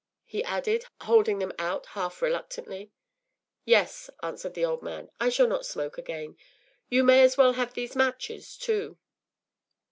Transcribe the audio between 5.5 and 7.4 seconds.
smoke again. You may as